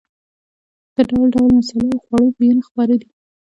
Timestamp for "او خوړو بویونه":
1.93-2.61